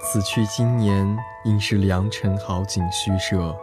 [0.00, 3.56] 此去经年，应是良辰好景虚设。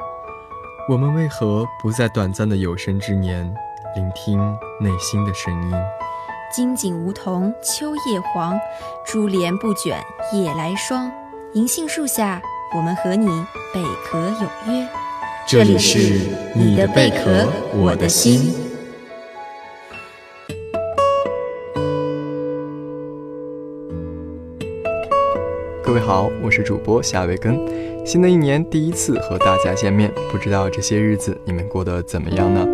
[0.90, 3.54] 我们为何不在短暂的有生之年，
[3.96, 4.40] 聆听
[4.80, 5.72] 内心的声音？
[6.54, 8.60] 金井梧桐秋叶黄，
[9.06, 11.12] 珠帘不卷夜来霜。
[11.54, 12.42] 银杏树下，
[12.76, 13.28] 我们和你
[13.74, 14.88] 贝壳有约。
[15.48, 18.71] 这里是你的贝壳，我的心。
[25.92, 27.60] 各位好，我是主播夏维根。
[28.06, 32.66] 新的一年第一次和大家见面，不知道这些日子你们过得怎么样呢？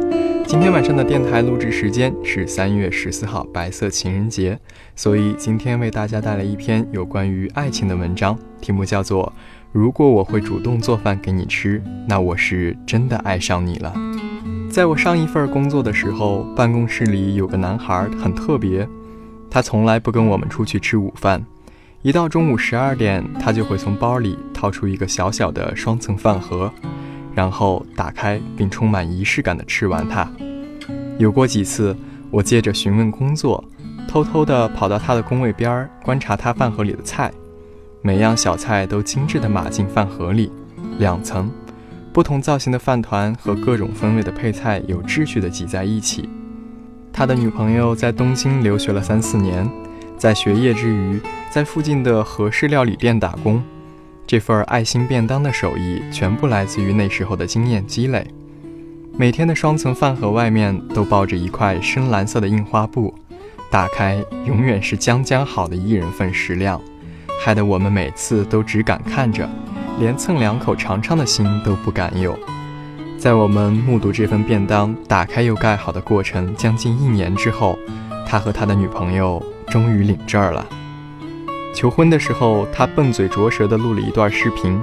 [0.45, 4.59] 今天晚上的电台录制时间是三月十四号白色情人节，
[4.95, 9.25] 所以今天为大家带来一篇有关于爱情的文章，题目叫做
[9.71, 13.91] 《如果我会主动做饭给你吃，那我是真的爱上你了》。
[14.69, 18.87] 在我上一份工作的时候，办公室里有个男孩很特别，
[19.49, 21.43] 他从来不跟我们出去吃午饭。
[22.03, 26.71] 一到中午十二点，他就会从包里掏出一个小小的双层饭盒，
[27.33, 30.29] 然后打开并充满仪式感地吃完它。
[31.17, 31.97] 有过几次，
[32.29, 33.63] 我借着询问工作，
[34.07, 37.31] 偷偷地跑到他的工位边儿观察他饭盒里的菜，
[38.03, 40.51] 每样小菜都精致地码进饭盒里，
[40.99, 41.49] 两层，
[42.13, 46.29] 不同造型的饭团和各种风味的配菜有秩序地挤在一起。
[47.11, 49.67] 他的女朋友在东京留学了三四年。
[50.17, 53.63] 在学业之余，在附近的和式料理店打工，
[54.25, 58.25] 这份爱心便当的手艺全部来自于那时候的经验积累。
[59.15, 63.13] 每天的双层饭盒外面都包着一块深蓝色的印花布，
[63.69, 66.81] 打开永远是将将好的一人份食量，
[67.39, 69.47] 害得我们每次都只敢看着，
[69.99, 72.37] 连蹭两口尝尝的心都不敢有。
[73.19, 77.77] 在我们目睹这份便当打开又盖好的过程将近一年之后，
[78.27, 79.43] 他和他的女朋友。
[79.69, 80.67] 终于领证儿了。
[81.73, 84.79] 求婚的时候，他笨嘴拙舌地录了一段视频，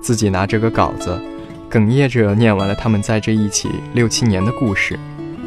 [0.00, 1.20] 自己拿着个稿子，
[1.70, 4.98] 哽咽着念完了他们在这一起六七年的故事。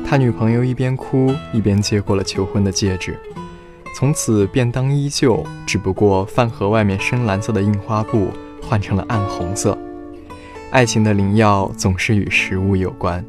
[0.06, 3.18] 他女朋友一边哭一边接过了求婚的戒指。
[3.96, 8.30] 从此，便当依旧，只不过饭盒外面深蓝色的印花布
[8.62, 9.78] 换成了暗红色。
[10.72, 13.24] 爱情的灵药总是与食物有关。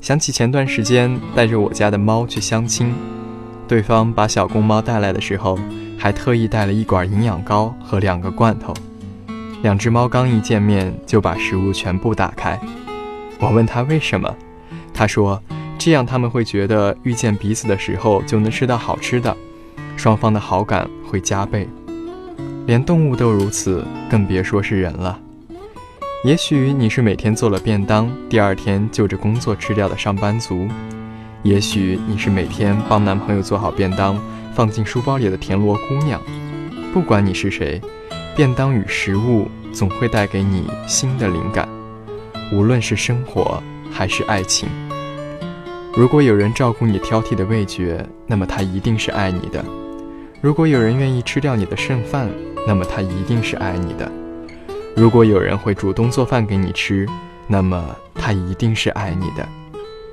[0.00, 2.92] 想起前段时间带着我家的猫去相亲。
[3.72, 5.58] 对方把小公猫带来的时候，
[5.98, 8.74] 还特意带了一管营养膏和两个罐头。
[9.62, 12.60] 两只猫刚一见面就把食物全部打开。
[13.40, 14.36] 我问他为什么，
[14.92, 15.42] 他说
[15.78, 19.34] 这样他们会觉得遇见彼此的时候就能吃到好吃的，
[19.96, 21.66] 双方的好感会加倍。
[22.66, 25.18] 连动物都如此，更别说是人了。
[26.26, 30.68] 也许你是每天做了便当，第二天就着工作吃掉的上班族。
[31.42, 34.16] 也许你是每天帮男朋友做好便当，
[34.54, 36.20] 放进书包里的田螺姑娘。
[36.92, 37.80] 不管你是谁，
[38.36, 41.68] 便当与食物总会带给你新的灵感，
[42.52, 43.60] 无论是生活
[43.90, 44.68] 还是爱情。
[45.96, 49.64] 如果有人照顾你挑剔的味觉，那么他一定是爱你的；
[50.40, 52.30] 如果有人愿意吃掉你的剩饭，
[52.68, 54.08] 那么他一定是爱你的；
[54.94, 57.04] 如果有人会主动做饭给你吃，
[57.48, 59.48] 那么他一定是爱你的。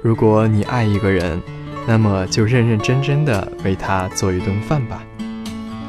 [0.02, 1.42] 如果你爱一个人，
[1.86, 5.04] 那么就认认真真的为他做一顿饭吧。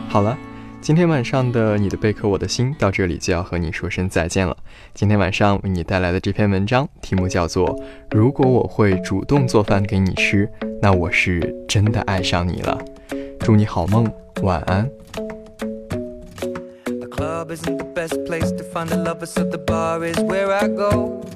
[0.08, 0.36] 好了，
[0.80, 4.56] 今天晚上的你的贝壳我的心到这里就要和你说声再见了。
[4.94, 7.68] 今天晚上为你带来的这篇文章题目叫做
[8.10, 10.50] 《如果我会主动做饭给你吃，
[10.82, 12.76] 那我是真的爱上你了》。
[13.38, 14.90] 祝你好梦，晚安。